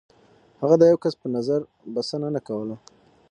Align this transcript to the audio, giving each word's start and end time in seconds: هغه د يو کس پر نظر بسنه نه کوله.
هغه 0.61 0.75
د 0.77 0.83
يو 0.91 0.97
کس 1.03 1.13
پر 1.21 1.27
نظر 1.37 1.59
بسنه 1.93 2.27
نه 2.35 2.41
کوله. 2.47 2.75